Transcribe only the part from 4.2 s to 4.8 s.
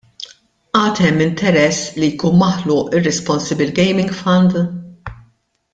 Fund?